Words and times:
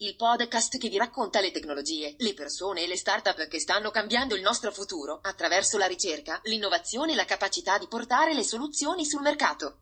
il 0.00 0.14
podcast 0.14 0.78
che 0.78 0.88
vi 0.88 0.96
racconta 0.96 1.40
le 1.40 1.50
tecnologie, 1.50 2.14
le 2.18 2.32
persone 2.32 2.84
e 2.84 2.86
le 2.86 2.96
start-up 2.96 3.48
che 3.48 3.58
stanno 3.58 3.90
cambiando 3.90 4.36
il 4.36 4.42
nostro 4.42 4.70
futuro 4.70 5.18
attraverso 5.22 5.76
la 5.76 5.86
ricerca, 5.86 6.40
l'innovazione 6.44 7.12
e 7.12 7.14
la 7.16 7.24
capacità 7.24 7.78
di 7.78 7.88
portare 7.88 8.32
le 8.32 8.44
soluzioni 8.44 9.04
sul 9.04 9.22
mercato. 9.22 9.78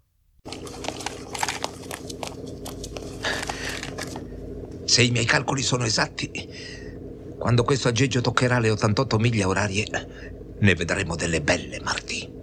Se 4.86 5.02
i 5.02 5.10
miei 5.10 5.26
calcoli 5.26 5.62
sono 5.62 5.84
esatti, 5.84 7.34
quando 7.36 7.62
questo 7.64 7.88
aggeggio 7.88 8.22
toccherà 8.22 8.58
le 8.58 8.70
88 8.70 9.18
miglia 9.18 9.48
orarie, 9.48 10.54
ne 10.58 10.74
vedremo 10.74 11.14
delle 11.14 11.42
belle, 11.42 11.78
Martì. 11.80 12.35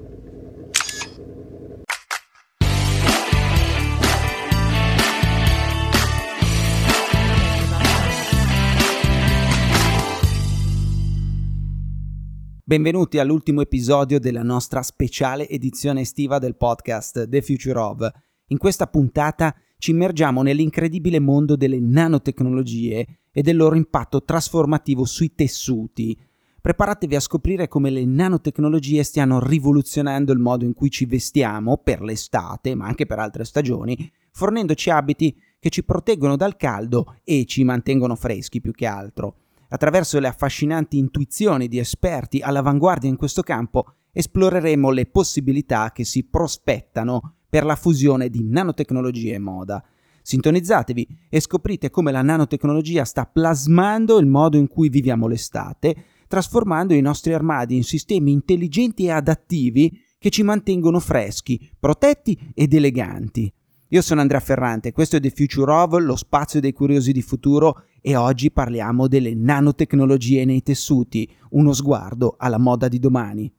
Benvenuti 12.66 13.20
all'ultimo 13.20 13.60
episodio 13.60 14.22
della 14.22 14.42
nostra 14.42 14.82
speciale 14.84 15.50
edizione 15.50 16.00
estiva 16.00 16.40
del 16.40 16.56
podcast 16.56 17.28
The 17.28 17.42
Future 17.42 17.78
of. 17.78 18.10
In 18.48 18.58
questa 18.58 18.88
puntata 18.88 19.54
ci 19.78 19.92
immergiamo 19.92 20.42
nell'incredibile 20.42 21.20
mondo 21.20 21.58
delle 21.58 21.82
nanotecnologie 21.82 23.08
e 23.34 23.42
del 23.42 23.58
loro 23.58 23.76
impatto 23.76 24.24
trasformativo 24.24 25.04
sui 25.04 25.36
tessuti. 25.36 26.18
Preparatevi 26.62 27.16
a 27.16 27.20
scoprire 27.20 27.68
come 27.68 27.90
le 27.90 28.06
nanotecnologie 28.06 29.04
stiano 29.04 29.46
rivoluzionando 29.46 30.32
il 30.32 30.40
modo 30.40 30.64
in 30.64 30.74
cui 30.74 30.90
ci 30.90 31.06
vestiamo 31.06 31.80
per 31.80 32.02
l'estate, 32.02 32.76
ma 32.76 32.86
anche 32.86 33.06
per 33.06 33.20
altre 33.20 33.44
stagioni, 33.44 34.10
fornendoci 34.32 34.90
abiti 34.90 35.36
che 35.60 35.70
ci 35.70 35.84
proteggono 35.84 36.38
dal 36.38 36.56
caldo 36.56 37.18
e 37.26 37.44
ci 37.44 37.66
mantengono 37.66 38.16
freschi 38.16 38.62
più 38.62 38.72
che 38.72 38.86
altro. 38.86 39.36
Attraverso 39.74 40.20
le 40.20 40.28
affascinanti 40.28 41.00
intuizioni 41.00 41.68
di 41.68 41.80
esperti 41.80 42.42
all'avanguardia 42.42 43.10
in 43.10 43.16
questo 43.16 43.42
campo, 43.42 43.96
esploreremo 44.12 44.92
le 44.92 45.08
possibilità 45.08 45.92
che 45.92 46.04
si 46.04 46.26
prospettano 46.26 47.38
per 47.50 47.66
la 47.66 47.76
fusione 47.76 48.30
di 48.30 48.44
nanotecnologia 48.44 49.34
e 49.34 49.40
moda. 49.40 49.84
Sintonizzatevi 50.22 51.08
e 51.28 51.40
scoprite 51.40 51.90
come 51.90 52.12
la 52.12 52.22
nanotecnologia 52.22 53.04
sta 53.04 53.26
plasmando 53.26 54.20
il 54.20 54.28
modo 54.28 54.58
in 54.58 54.68
cui 54.68 54.90
viviamo 54.90 55.26
l'estate, 55.26 55.96
trasformando 56.28 56.94
i 56.94 57.02
nostri 57.02 57.34
armadi 57.34 57.76
in 57.76 57.84
sistemi 57.84 58.32
intelligenti 58.32 59.06
e 59.06 59.12
adattivi 59.12 60.00
che 60.20 60.30
ci 60.30 60.44
mantengono 60.44 61.00
freschi, 61.00 61.68
protetti 61.80 62.40
ed 62.54 62.76
eleganti. 62.76 63.52
Io 63.88 64.02
sono 64.02 64.22
Andrea 64.22 64.40
Ferrante, 64.40 64.92
questo 64.92 65.18
è 65.18 65.20
The 65.20 65.32
Future 65.32 65.72
of, 65.72 65.98
lo 66.00 66.16
spazio 66.16 66.60
dei 66.60 66.74
curiosi 66.74 67.12
di 67.12 67.22
futuro 67.24 67.86
e 68.06 68.18
oggi 68.18 68.52
parliamo 68.52 69.08
delle 69.08 69.34
nanotecnologie 69.34 70.44
nei 70.44 70.62
tessuti, 70.62 71.26
uno 71.52 71.72
sguardo 71.72 72.36
alla 72.38 72.58
moda 72.58 72.90
di 72.90 73.00
domani. 73.00 73.50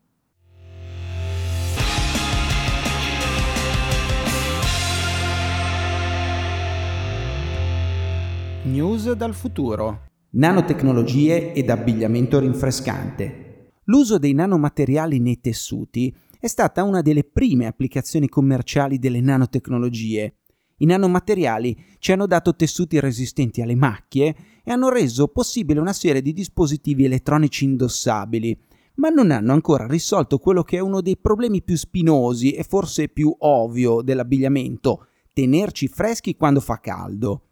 News 8.65 9.13
dal 9.13 9.33
futuro. 9.33 10.09
Nanotecnologie 10.33 11.55
ed 11.55 11.71
abbigliamento 11.71 12.39
rinfrescante. 12.39 13.71
L'uso 13.85 14.19
dei 14.19 14.35
nanomateriali 14.35 15.21
nei 15.21 15.41
tessuti 15.41 16.15
è 16.39 16.49
stata 16.49 16.83
una 16.83 17.01
delle 17.01 17.25
prime 17.25 17.65
applicazioni 17.65 18.29
commerciali 18.29 18.99
delle 18.99 19.23
nanotecnologie. 19.23 20.35
I 20.79 20.87
nanomateriali 20.87 21.77
ci 21.99 22.13
hanno 22.13 22.27
dato 22.27 22.57
tessuti 22.57 22.99
resistenti 22.99 23.63
alle 23.63 23.77
macchie 23.77 24.37
e 24.65 24.71
hanno 24.71 24.89
reso 24.89 25.29
possibile 25.29 25.81
una 25.81 25.93
serie 25.93 26.23
di 26.23 26.33
dispositivi 26.33 27.05
elettronici 27.05 27.65
indossabili, 27.65 28.59
ma 28.97 29.09
non 29.09 29.31
hanno 29.31 29.53
ancora 29.53 29.87
risolto 29.87 30.39
quello 30.39 30.63
che 30.63 30.79
è 30.79 30.81
uno 30.81 31.01
dei 31.01 31.17
problemi 31.17 31.63
più 31.63 31.77
spinosi 31.77 32.53
e 32.53 32.65
forse 32.65 33.09
più 33.09 33.35
ovvio 33.39 34.03
dell'abbigliamento, 34.03 35.07
tenerci 35.33 35.89
freschi 35.89 36.37
quando 36.37 36.61
fa 36.61 36.81
caldo. 36.81 37.43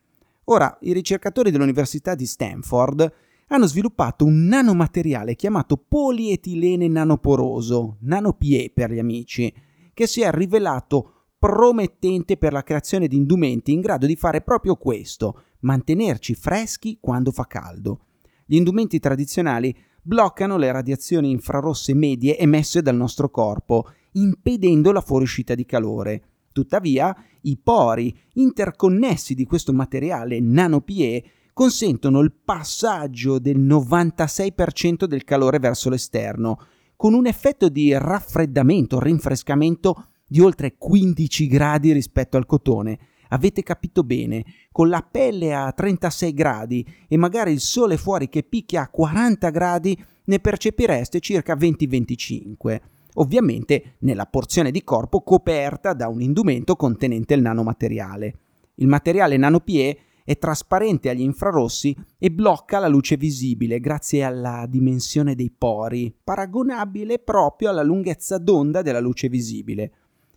Ora, 0.45 0.77
i 0.83 0.93
ricercatori 0.93 1.51
dell'Università 1.51 2.15
di 2.15 2.27
Stanford 2.27 3.13
hanno 3.49 3.67
sviluppato 3.67 4.25
un 4.25 4.47
nanomateriale 4.47 5.37
chiamato 5.37 5.77
polietilene 5.77 6.89
nanoporoso, 6.89 7.99
NanoPE 8.01 8.73
per 8.75 8.91
gli 8.91 8.99
amici, 8.99 9.53
che 9.95 10.07
si 10.07 10.23
è 10.23 10.31
rivelato 10.33 11.22
promettente 11.43 12.37
per 12.37 12.53
la 12.53 12.63
creazione 12.63 13.09
di 13.09 13.17
indumenti 13.17 13.73
in 13.73 13.81
grado 13.81 14.07
di 14.07 14.15
fare 14.15 14.43
proprio 14.43 14.77
questo, 14.77 15.43
mantenerci 15.63 16.37
freschi 16.37 16.99
quando 17.01 17.33
fa 17.33 17.49
caldo. 17.49 18.05
Gli 18.47 18.55
indumenti 18.55 19.01
tradizionali 19.01 19.77
bloccano 20.01 20.57
le 20.57 20.71
radiazioni 20.71 21.33
infrarosse 21.33 21.95
medie 21.95 22.39
emesse 22.39 22.81
dal 22.81 22.95
nostro 22.95 23.29
corpo, 23.29 23.91
impedendo 24.13 24.93
la 24.93 25.01
fuoriuscita 25.01 25.57
di 25.57 25.67
calore. 25.67 26.23
Tuttavia, 26.53 27.13
i 27.41 27.59
pori 27.61 28.17
interconnessi 28.35 29.35
di 29.35 29.45
questo 29.45 29.73
materiale 29.73 30.39
NanoPE 30.39 31.25
consentono 31.53 32.21
il 32.21 32.33
passaggio 32.33 33.41
del 33.41 33.59
96% 33.59 35.07
del 35.07 35.25
calore 35.25 35.59
verso 35.59 35.91
l'esterno, 35.91 36.61
con 36.95 37.15
un 37.15 37.27
effetto 37.27 37.69
di 37.69 37.93
raffreddamento, 37.99 39.01
rinfrescamento 39.01 40.07
di 40.33 40.41
oltre 40.41 40.77
15 40.79 41.47
gradi 41.47 41.93
rispetto 41.93 42.39
al 42.39 42.47
cotone. 42.47 42.99
Avete 43.29 43.63
capito 43.63 44.03
bene, 44.03 44.45
con 44.73 44.89
la 44.89 45.07
pelle 45.09 45.55
a 45.55 45.71
36 45.71 46.33
gradi 46.33 46.87
e 47.07 47.19
magari 47.19 47.53
il 47.53 47.61
sole 47.61 47.99
fuori 47.99 48.31
che 48.31 48.43
picchia 48.43 48.81
a 48.81 48.89
40 48.89 49.51
gradi, 49.51 50.05
ne 50.25 50.39
percepireste 50.39 51.21
circa 51.21 51.55
20-25 51.55 52.81
ovviamente 53.17 53.97
nella 53.99 54.25
porzione 54.25 54.71
di 54.71 54.83
corpo 54.83 55.21
coperta 55.21 55.93
da 55.93 56.09
un 56.09 56.23
indumento 56.23 56.77
contenente 56.77 57.35
il 57.35 57.43
nanomateriale. 57.43 58.37
Il 58.77 58.87
materiale 58.87 59.37
NanoPE 59.37 59.99
è 60.25 60.39
trasparente 60.39 61.11
agli 61.11 61.21
infrarossi 61.21 61.95
e 62.19 62.31
blocca 62.31 62.79
la 62.79 62.89
luce 62.89 63.19
visibile 63.19 63.81
grazie 63.81 64.23
alla 64.23 64.65
dimensione 64.67 65.35
dei 65.35 65.51
pori, 65.51 66.15
paragonabile 66.25 67.19
proprio 67.19 67.69
alla 67.69 67.83
lunghezza 67.83 68.39
d'onda 68.39 68.81
della 68.81 69.01
luce 69.01 69.29
visibile. 69.29 69.93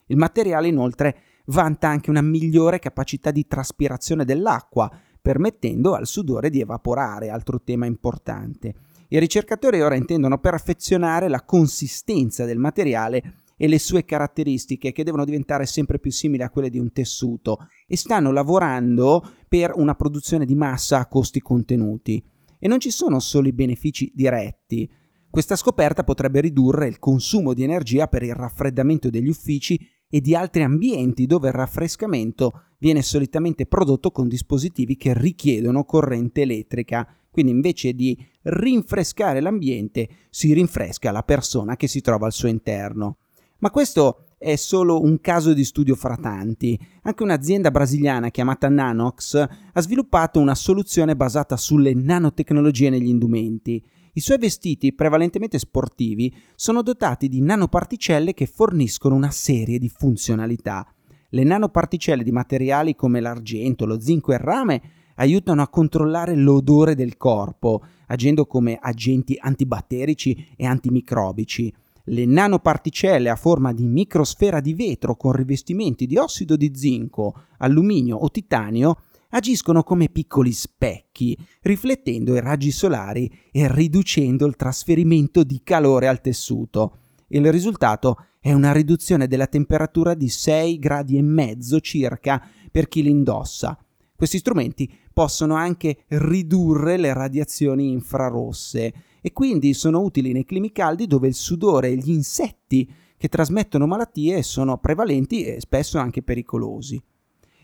Il 0.08 0.18
materiale 0.18 0.68
inoltre 0.68 1.18
vanta 1.46 1.88
anche 1.88 2.10
una 2.10 2.22
migliore 2.22 2.80
capacità 2.80 3.32
di 3.32 3.48
traspirazione 3.48 4.26
dell'acqua, 4.26 4.92
permettendo 5.22 5.94
al 5.94 6.06
sudore 6.06 6.50
di 6.50 6.60
evaporare, 6.60 7.30
altro 7.30 7.62
tema 7.62 7.86
importante. 7.86 8.74
I 9.10 9.20
ricercatori 9.20 9.82
ora 9.82 9.96
intendono 9.96 10.40
perfezionare 10.40 11.28
la 11.28 11.44
consistenza 11.44 12.46
del 12.46 12.58
materiale 12.58 13.44
e 13.58 13.68
le 13.68 13.80
sue 13.80 14.04
caratteristiche 14.04 14.92
che 14.92 15.04
devono 15.04 15.26
diventare 15.26 15.66
sempre 15.66 16.00
più 16.00 16.12
simili 16.12 16.44
a 16.44 16.50
quelle 16.50 16.70
di 16.70 16.80
un 16.80 16.92
tessuto 16.92 17.68
e 17.88 17.96
stanno 17.96 18.32
lavorando 18.32 19.24
per 19.48 19.74
una 19.76 19.96
produzione 19.96 20.46
di 20.46 20.56
massa 20.56 21.00
a 21.00 21.08
costi 21.08 21.40
contenuti. 21.42 22.24
E 22.60 22.68
non 22.68 22.80
ci 22.80 22.90
sono 22.90 23.20
solo 23.20 23.48
i 23.48 23.54
benefici 23.54 24.12
diretti. 24.14 24.90
Questa 25.30 25.56
scoperta 25.56 26.04
potrebbe 26.04 26.42
ridurre 26.42 26.88
il 26.88 27.00
consumo 27.00 27.54
di 27.54 27.64
energia 27.64 28.08
per 28.08 28.24
il 28.24 28.34
raffreddamento 28.34 29.10
degli 29.10 29.28
uffici 29.28 29.80
e 30.10 30.22
di 30.22 30.36
altri 30.36 30.64
ambienti 30.64 31.26
dove 31.26 31.48
il 31.48 31.54
raffrescamento 31.54 32.62
viene 32.78 33.02
solitamente 33.02 33.66
prodotto 33.66 34.12
con 34.12 34.28
dispositivi 34.28 34.96
che 34.96 35.14
richiedono 35.14 35.86
corrente 35.86 36.42
elettrica. 36.42 37.08
Quindi 37.32 37.52
invece 37.52 37.94
di 37.94 38.18
rinfrescare 38.44 39.42
l'ambiente, 39.42 40.08
si 40.30 40.54
rinfresca 40.54 41.12
la 41.12 41.24
persona 41.24 41.76
che 41.76 41.88
si 41.88 42.02
trova 42.02 42.28
al 42.28 42.32
suo 42.32 42.48
interno. 42.48 43.18
Ma 43.60 43.72
questo 43.72 44.26
è 44.38 44.56
solo 44.56 45.02
un 45.02 45.20
caso 45.22 45.54
di 45.54 45.64
studio 45.64 45.96
fra 45.96 46.18
tanti. 46.18 46.80
Anche 47.04 47.24
un'azienda 47.24 47.72
brasiliana 47.72 48.30
chiamata 48.30 48.70
Nanox 48.70 49.36
ha 49.74 49.82
sviluppato 49.82 50.40
una 50.40 50.56
soluzione 50.56 51.16
basata 51.16 51.58
sulle 51.58 51.94
nanotecnologie 51.94 52.90
negli 52.90 53.08
indumenti. 53.08 53.84
I 54.18 54.22
suoi 54.22 54.38
vestiti, 54.38 54.94
prevalentemente 54.94 55.60
sportivi, 55.60 56.34
sono 56.56 56.82
dotati 56.82 57.28
di 57.28 57.42
nanoparticelle 57.42 58.34
che 58.34 58.46
forniscono 58.46 59.14
una 59.14 59.30
serie 59.30 59.78
di 59.78 59.90
funzionalità. 59.90 60.88
Le 61.32 61.44
nanoparticelle 61.44 62.24
di 62.24 62.32
materiali 62.32 62.96
come 62.96 63.20
l'argento, 63.20 63.86
lo 63.86 64.00
zinco 64.00 64.32
e 64.32 64.36
il 64.36 64.40
rame 64.40 64.82
aiutano 65.16 65.62
a 65.62 65.68
controllare 65.68 66.34
l'odore 66.34 66.96
del 66.96 67.18
corpo, 67.18 67.84
agendo 68.08 68.46
come 68.46 68.78
agenti 68.82 69.36
antibatterici 69.38 70.48
e 70.56 70.66
antimicrobici. 70.66 71.74
Le 72.06 72.26
nanoparticelle 72.26 73.30
a 73.30 73.36
forma 73.36 73.74
di 73.74 73.86
microsfera 73.86 74.62
di 74.62 74.74
vetro 74.74 75.18
con 75.18 75.34
rivestimenti 75.34 76.06
di 76.06 76.16
ossido 76.16 76.56
di 76.56 76.72
zinco, 76.74 77.36
alluminio 77.58 78.16
o 78.16 78.32
titanio 78.32 78.96
agiscono 79.36 79.84
come 79.84 80.08
piccoli 80.08 80.54
specchi, 80.54 81.38
riflettendo 81.62 82.36
i 82.36 82.40
raggi 82.40 82.72
solari 82.72 83.30
e 83.52 83.72
riducendo 83.72 84.46
il 84.46 84.56
trasferimento 84.56 85.44
di 85.44 85.62
calore 85.62 86.08
al 86.08 86.22
tessuto. 86.22 87.00
Il 87.28 87.52
risultato 87.52 88.28
è 88.40 88.54
una 88.54 88.72
riduzione 88.72 89.28
della 89.28 89.48
temperatura 89.48 90.14
di 90.14 90.30
6 90.30 90.80
gradi 90.80 91.18
e 91.18 91.22
mezzo 91.22 91.82
circa 91.82 92.42
per 92.72 92.88
chi 92.88 93.04
li 93.04 93.10
indossa. 93.10 93.78
Questi 94.16 94.38
strumenti 94.38 94.90
possono 95.12 95.56
anche 95.56 96.06
ridurre 96.08 96.96
le 96.96 97.14
radiazioni 97.14 97.92
infrarosse 97.92 98.94
e 99.20 99.34
quindi 99.34 99.74
sono 99.74 100.00
utili 100.00 100.32
nei 100.32 100.46
climi 100.46 100.72
caldi 100.72 101.08
dove 101.08 101.28
il 101.28 101.34
sudore 101.34 101.90
e 101.90 101.98
gli 101.98 102.12
insetti 102.12 102.90
che 103.18 103.28
trasmettono 103.28 103.86
malattie 103.86 104.42
sono 104.44 104.78
prevalenti 104.78 105.44
e 105.44 105.60
spesso 105.60 105.98
anche 105.98 106.24
pericolosi. 106.24 107.02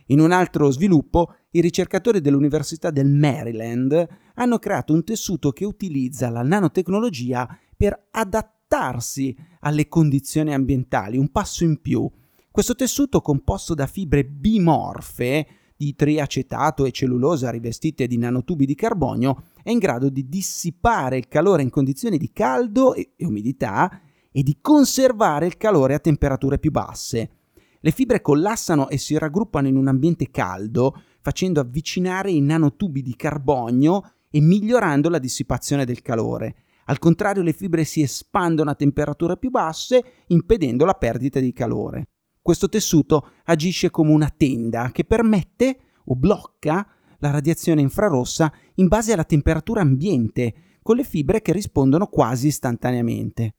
In 0.08 0.20
un 0.20 0.32
altro 0.32 0.72
sviluppo, 0.72 1.36
i 1.52 1.62
ricercatori 1.62 2.22
dell'Università 2.22 2.90
del 2.92 3.10
Maryland 3.10 4.08
hanno 4.36 4.60
creato 4.60 4.94
un 4.94 5.04
tessuto 5.04 5.52
che 5.52 5.66
utilizza 5.66 6.30
la 6.30 6.44
nanotecnologia 6.44 7.48
per 7.76 8.08
adattarsi 8.12 9.36
alle 9.62 9.88
condizioni 9.88 10.54
ambientali, 10.54 11.18
un 11.18 11.30
passo 11.30 11.64
in 11.64 11.82
più. 11.82 12.10
Questo 12.50 12.76
tessuto 12.76 13.22
composto 13.22 13.74
da 13.74 13.88
fibre 13.88 14.26
bimorfe 14.26 15.48
di 15.82 15.96
triacetato 15.96 16.86
e 16.86 16.92
cellulosa 16.92 17.50
rivestite 17.50 18.06
di 18.06 18.18
nanotubi 18.18 18.68
di 18.68 18.76
carbonio 18.76 19.46
è 19.64 19.72
in 19.72 19.80
grado 19.80 20.10
di 20.10 20.30
dissipare 20.30 21.18
il 21.18 21.28
calore 21.28 21.64
in 21.64 21.72
condizioni 21.72 22.20
di 22.20 22.32
caldo 22.32 22.94
e 22.94 23.14
umidità 23.20 24.02
e 24.32 24.44
di 24.44 24.60
conservare 24.62 25.48
il 25.48 25.58
calore 25.58 25.96
a 25.96 26.00
temperature 26.00 26.60
più 26.60 26.70
basse. 26.70 27.41
Le 27.84 27.92
fibre 27.92 28.22
collassano 28.22 28.90
e 28.90 28.98
si 28.98 29.18
raggruppano 29.18 29.68
in 29.68 29.76
un 29.76 29.88
ambiente 29.88 30.30
caldo, 30.30 31.02
facendo 31.20 31.60
avvicinare 31.60 32.30
i 32.30 32.40
nanotubi 32.40 33.02
di 33.02 33.16
carbonio 33.16 34.14
e 34.30 34.40
migliorando 34.40 35.10
la 35.10 35.18
dissipazione 35.18 35.84
del 35.84 36.04
calore. 36.04 36.56
Al 36.86 37.00
contrario, 37.00 37.42
le 37.42 37.54
fibre 37.54 37.84
si 37.84 38.02
espandono 38.02 38.70
a 38.70 38.76
temperature 38.76 39.38
più 39.38 39.50
basse, 39.50 40.04
impedendo 40.28 40.86
la 40.86 40.94
perdita 40.94 41.40
di 41.40 41.54
calore. 41.54 42.06
Questo 42.40 42.70
tessuto 42.70 43.30
agisce 43.46 43.90
come 43.90 44.12
una 44.12 44.32
tenda 44.36 44.92
che 44.92 45.04
permette 45.04 45.80
o 46.06 46.16
blocca 46.16 46.88
la 47.18 47.32
radiazione 47.32 47.82
infrarossa 47.82 48.52
in 48.76 48.88
base 48.88 49.14
alla 49.14 49.24
temperatura 49.24 49.82
ambiente, 49.82 50.54
con 50.84 50.96
le 50.96 51.04
fibre 51.04 51.42
che 51.42 51.52
rispondono 51.52 52.08
quasi 52.08 52.48
istantaneamente. 52.48 53.56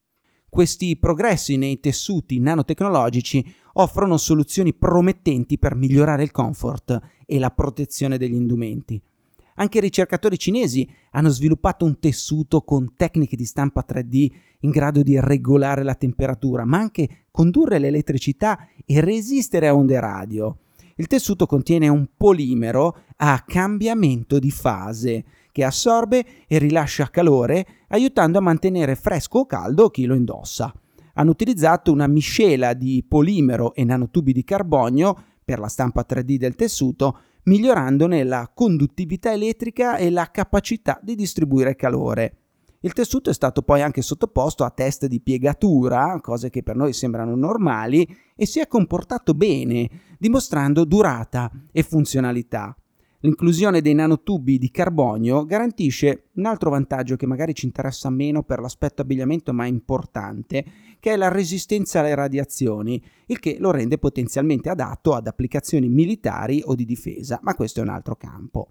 Questi 0.55 0.99
progressi 0.99 1.57
nei 1.57 1.81
tessuti 1.81 2.39
nanotecnologici 2.39 3.43
offrono 3.73 4.19
soluzioni 4.19 4.75
promettenti 4.75 5.57
per 5.57 5.75
migliorare 5.75 6.25
il 6.25 6.31
comfort 6.31 7.01
e 7.25 7.39
la 7.39 7.49
protezione 7.49 8.19
degli 8.19 8.35
indumenti. 8.35 9.01
Anche 9.55 9.79
i 9.79 9.81
ricercatori 9.81 10.37
cinesi 10.37 10.87
hanno 11.13 11.31
sviluppato 11.31 11.87
un 11.87 11.99
tessuto 11.99 12.61
con 12.61 12.97
tecniche 12.97 13.35
di 13.35 13.47
stampa 13.47 13.83
3D 13.89 14.31
in 14.61 14.69
grado 14.69 15.01
di 15.01 15.19
regolare 15.19 15.83
la 15.83 15.95
temperatura, 15.95 16.67
ma 16.67 16.77
anche 16.77 17.25
condurre 17.31 17.79
l'elettricità 17.79 18.69
e 18.85 19.01
resistere 19.01 19.69
a 19.69 19.75
onde 19.75 19.99
radio. 20.01 20.59
Il 20.97 21.07
tessuto 21.07 21.47
contiene 21.47 21.89
un 21.89 22.09
polimero 22.15 23.05
a 23.17 23.43
cambiamento 23.47 24.39
di 24.39 24.51
fase 24.51 25.25
che 25.53 25.63
assorbe 25.63 26.25
e 26.49 26.59
rilascia 26.59 27.11
calore, 27.11 27.67
aiutando 27.89 28.39
a 28.39 28.43
mantenere 28.43 28.97
fresco 28.97 29.41
o 29.41 29.47
caldo 29.47 29.91
chi 29.91 30.07
lo 30.07 30.15
indossa. 30.15 30.73
Hanno 31.15 31.31
utilizzato 31.31 31.93
una 31.93 32.07
miscela 32.07 32.73
di 32.73 33.05
polimero 33.07 33.75
e 33.75 33.85
nanotubi 33.85 34.33
di 34.33 34.43
carbonio 34.43 35.25
per 35.45 35.59
la 35.59 35.69
stampa 35.69 36.05
3D 36.09 36.37
del 36.37 36.57
tessuto, 36.57 37.19
migliorandone 37.45 38.25
la 38.25 38.51
conduttività 38.53 39.33
elettrica 39.33 39.97
e 39.97 40.11
la 40.11 40.31
capacità 40.31 40.99
di 41.03 41.15
distribuire 41.15 41.77
calore. 41.77 42.37
Il 42.85 42.95
tessuto 42.95 43.31
è 43.31 43.35
stato 43.35 43.63
poi 43.63 43.81
anche 43.81 44.03
sottoposto 44.03 44.65
a 44.65 44.71
test 44.71 45.07
di 45.07 45.21
piegatura, 45.21 46.19
cose 46.21 46.51
che 46.51 46.65
per 46.65 46.75
noi 46.75 46.93
sembrano 46.93 47.37
normali, 47.37 48.09
e 48.35 48.45
si 48.45 48.59
è 48.59 48.67
comportato 48.67 49.35
bene, 49.35 49.89
dimostrando 50.19 50.85
durata 50.85 51.49
e 51.71 51.83
funzionalità. 51.85 52.77
L'inclusione 53.25 53.83
dei 53.83 53.95
nanotubi 53.95 54.59
di 54.59 54.73
carbonio 54.73 55.45
garantisce 55.45 56.31
un 56.35 56.47
altro 56.47 56.71
vantaggio 56.71 57.15
che 57.15 57.27
magari 57.27 57.55
ci 57.55 57.67
interessa 57.67 58.11
meno 58.11 58.43
per 58.43 58.59
l'aspetto 58.59 59.01
abbigliamento 59.01 59.53
ma 59.53 59.65
importante, 59.65 60.65
che 60.99 61.13
è 61.13 61.17
la 61.17 61.29
resistenza 61.29 62.01
alle 62.01 62.17
radiazioni, 62.17 63.01
il 63.27 63.39
che 63.39 63.59
lo 63.61 63.71
rende 63.71 63.99
potenzialmente 63.99 64.71
adatto 64.71 65.15
ad 65.15 65.29
applicazioni 65.29 65.89
militari 65.89 66.63
o 66.65 66.75
di 66.75 66.85
difesa, 66.85 67.39
ma 67.43 67.55
questo 67.55 67.79
è 67.79 67.85
un 67.85 67.91
altro 67.91 68.17
campo. 68.17 68.71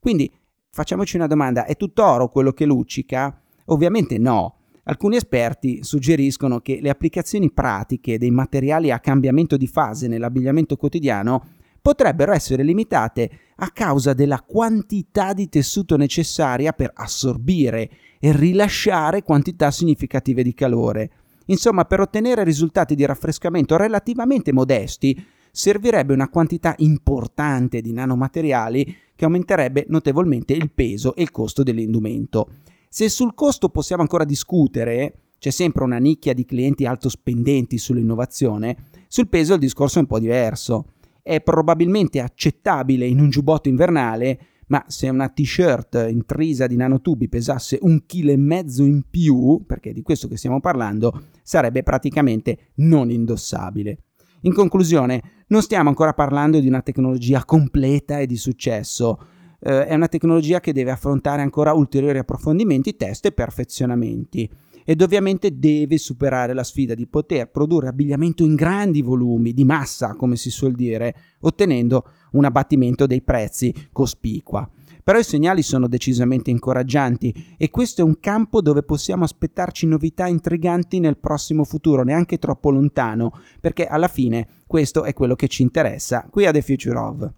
Quindi 0.00 0.28
facciamoci 0.68 1.14
una 1.14 1.28
domanda, 1.28 1.64
è 1.64 1.76
tutto 1.76 2.04
oro 2.04 2.28
quello 2.28 2.50
che 2.50 2.64
luccica? 2.64 3.40
Ovviamente 3.66 4.18
no. 4.18 4.56
Alcuni 4.82 5.14
esperti 5.14 5.84
suggeriscono 5.84 6.58
che 6.58 6.80
le 6.82 6.90
applicazioni 6.90 7.52
pratiche 7.52 8.18
dei 8.18 8.32
materiali 8.32 8.90
a 8.90 8.98
cambiamento 8.98 9.56
di 9.56 9.68
fase 9.68 10.08
nell'abbigliamento 10.08 10.76
quotidiano 10.76 11.60
potrebbero 11.82 12.32
essere 12.32 12.62
limitate 12.62 13.30
a 13.56 13.70
causa 13.70 14.14
della 14.14 14.40
quantità 14.40 15.32
di 15.32 15.48
tessuto 15.48 15.96
necessaria 15.96 16.72
per 16.72 16.92
assorbire 16.94 17.90
e 18.20 18.32
rilasciare 18.32 19.24
quantità 19.24 19.72
significative 19.72 20.44
di 20.44 20.54
calore. 20.54 21.10
Insomma, 21.46 21.84
per 21.84 21.98
ottenere 21.98 22.44
risultati 22.44 22.94
di 22.94 23.04
raffrescamento 23.04 23.76
relativamente 23.76 24.52
modesti, 24.52 25.26
servirebbe 25.50 26.14
una 26.14 26.28
quantità 26.28 26.74
importante 26.78 27.80
di 27.80 27.92
nanomateriali 27.92 28.96
che 29.16 29.24
aumenterebbe 29.24 29.84
notevolmente 29.88 30.52
il 30.52 30.70
peso 30.72 31.14
e 31.16 31.22
il 31.22 31.32
costo 31.32 31.64
dell'indumento. 31.64 32.48
Se 32.88 33.08
sul 33.08 33.34
costo 33.34 33.68
possiamo 33.68 34.02
ancora 34.02 34.24
discutere, 34.24 35.14
c'è 35.38 35.50
sempre 35.50 35.82
una 35.82 35.98
nicchia 35.98 36.32
di 36.32 36.44
clienti 36.44 36.86
alto 36.86 37.08
spendenti 37.08 37.76
sull'innovazione, 37.76 38.76
sul 39.08 39.28
peso 39.28 39.54
il 39.54 39.60
discorso 39.60 39.98
è 39.98 40.02
un 40.02 40.06
po' 40.06 40.20
diverso 40.20 40.86
è 41.22 41.40
probabilmente 41.40 42.20
accettabile 42.20 43.06
in 43.06 43.20
un 43.20 43.30
giubbotto 43.30 43.68
invernale, 43.68 44.38
ma 44.66 44.84
se 44.88 45.08
una 45.08 45.28
t-shirt 45.28 46.06
intrisa 46.10 46.66
di 46.66 46.76
nanotubi 46.76 47.28
pesasse 47.28 47.78
un 47.82 48.04
chilo 48.06 48.32
e 48.32 48.36
mezzo 48.36 48.84
in 48.84 49.02
più, 49.08 49.62
perché 49.66 49.90
è 49.90 49.92
di 49.92 50.02
questo 50.02 50.28
che 50.28 50.36
stiamo 50.36 50.60
parlando, 50.60 51.26
sarebbe 51.42 51.82
praticamente 51.82 52.70
non 52.76 53.10
indossabile. 53.10 53.98
In 54.42 54.54
conclusione, 54.54 55.44
non 55.48 55.62
stiamo 55.62 55.88
ancora 55.88 56.14
parlando 56.14 56.58
di 56.58 56.66
una 56.66 56.82
tecnologia 56.82 57.44
completa 57.44 58.18
e 58.18 58.26
di 58.26 58.36
successo, 58.36 59.18
eh, 59.60 59.86
è 59.86 59.94
una 59.94 60.08
tecnologia 60.08 60.58
che 60.58 60.72
deve 60.72 60.90
affrontare 60.90 61.42
ancora 61.42 61.72
ulteriori 61.72 62.18
approfondimenti, 62.18 62.96
test 62.96 63.26
e 63.26 63.32
perfezionamenti 63.32 64.50
ed 64.84 65.00
ovviamente 65.02 65.58
deve 65.58 65.98
superare 65.98 66.54
la 66.54 66.64
sfida 66.64 66.94
di 66.94 67.06
poter 67.06 67.50
produrre 67.50 67.88
abbigliamento 67.88 68.44
in 68.44 68.54
grandi 68.54 69.02
volumi, 69.02 69.52
di 69.52 69.64
massa 69.64 70.14
come 70.14 70.36
si 70.36 70.50
suol 70.50 70.72
dire, 70.72 71.14
ottenendo 71.40 72.04
un 72.32 72.44
abbattimento 72.44 73.06
dei 73.06 73.22
prezzi 73.22 73.72
cospicua. 73.92 74.68
Però 75.04 75.18
i 75.18 75.24
segnali 75.24 75.62
sono 75.62 75.88
decisamente 75.88 76.50
incoraggianti 76.50 77.54
e 77.56 77.70
questo 77.70 78.02
è 78.02 78.04
un 78.04 78.20
campo 78.20 78.60
dove 78.60 78.84
possiamo 78.84 79.24
aspettarci 79.24 79.86
novità 79.86 80.26
intriganti 80.28 81.00
nel 81.00 81.18
prossimo 81.18 81.64
futuro, 81.64 82.04
neanche 82.04 82.38
troppo 82.38 82.70
lontano, 82.70 83.32
perché 83.60 83.86
alla 83.86 84.08
fine 84.08 84.46
questo 84.66 85.02
è 85.02 85.12
quello 85.12 85.34
che 85.34 85.48
ci 85.48 85.62
interessa 85.62 86.28
qui 86.30 86.46
a 86.46 86.52
The 86.52 86.62
Future 86.62 86.98
of. 86.98 87.32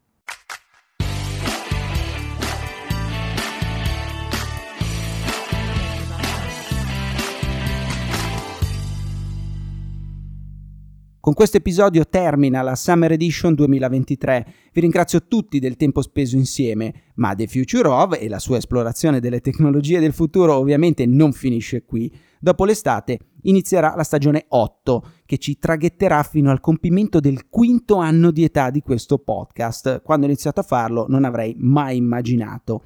Con 11.24 11.32
questo 11.32 11.56
episodio 11.56 12.04
termina 12.04 12.60
la 12.60 12.74
Summer 12.74 13.10
Edition 13.12 13.54
2023. 13.54 14.46
Vi 14.74 14.80
ringrazio 14.82 15.26
tutti 15.26 15.58
del 15.58 15.76
tempo 15.76 16.02
speso 16.02 16.36
insieme, 16.36 17.12
ma 17.14 17.34
The 17.34 17.46
Future 17.46 17.88
of 17.88 18.18
e 18.20 18.28
la 18.28 18.38
sua 18.38 18.58
esplorazione 18.58 19.20
delle 19.20 19.40
tecnologie 19.40 20.00
del 20.00 20.12
futuro 20.12 20.52
ovviamente 20.54 21.06
non 21.06 21.32
finisce 21.32 21.86
qui. 21.86 22.14
Dopo 22.38 22.66
l'estate 22.66 23.20
inizierà 23.44 23.94
la 23.96 24.02
stagione 24.02 24.44
8, 24.46 25.06
che 25.24 25.38
ci 25.38 25.58
traghetterà 25.58 26.22
fino 26.24 26.50
al 26.50 26.60
compimento 26.60 27.20
del 27.20 27.48
quinto 27.48 27.96
anno 27.96 28.30
di 28.30 28.44
età 28.44 28.68
di 28.68 28.82
questo 28.82 29.16
podcast. 29.16 30.02
Quando 30.02 30.26
ho 30.26 30.28
iniziato 30.28 30.60
a 30.60 30.64
farlo 30.64 31.06
non 31.08 31.24
avrei 31.24 31.54
mai 31.56 31.96
immaginato. 31.96 32.82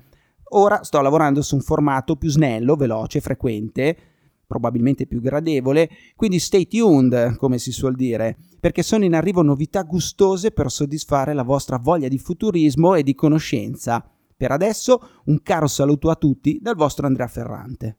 Ora 0.51 0.85
sto 0.85 1.01
lavorando 1.01 1.43
su 1.43 1.57
un 1.57 1.61
formato 1.61 2.15
più 2.15 2.31
snello, 2.31 2.77
veloce, 2.77 3.21
frequente, 3.21 3.97
probabilmente 4.49 5.07
più 5.07 5.21
gradevole, 5.21 5.89
quindi 6.17 6.41
stay 6.41 6.67
tuned, 6.67 7.37
come 7.37 7.59
si 7.59 7.71
suol 7.71 7.95
dire, 7.95 8.37
perché 8.59 8.83
sono 8.83 9.05
in 9.05 9.15
arrivo 9.15 9.43
novità 9.43 9.83
gustose 9.83 10.51
per 10.51 10.71
soddisfare 10.71 11.35
la 11.35 11.45
vostra 11.45 11.77
voglia 11.77 12.09
di 12.09 12.19
futurismo 12.19 12.95
e 12.95 13.05
di 13.05 13.15
conoscenza. 13.15 14.05
Per 14.37 14.51
adesso 14.51 15.21
un 15.27 15.43
caro 15.43 15.67
saluto 15.67 16.11
a 16.11 16.17
tutti 16.17 16.59
dal 16.61 16.77
vostro 16.77 17.07
Andrea 17.07 17.29
Ferrante. 17.29 17.99